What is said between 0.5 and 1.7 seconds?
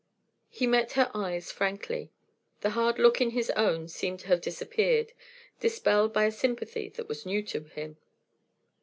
met her eyes